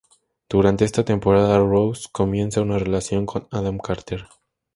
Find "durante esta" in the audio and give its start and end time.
0.49-1.05